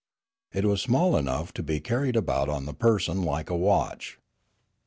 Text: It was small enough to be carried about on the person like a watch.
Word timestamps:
It 0.51 0.65
was 0.65 0.81
small 0.81 1.15
enough 1.15 1.53
to 1.53 1.61
be 1.61 1.79
carried 1.79 2.15
about 2.15 2.49
on 2.49 2.65
the 2.65 2.73
person 2.73 3.21
like 3.21 3.51
a 3.51 3.55
watch. 3.55 4.17